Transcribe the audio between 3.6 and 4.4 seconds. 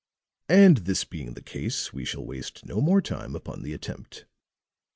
the attempt."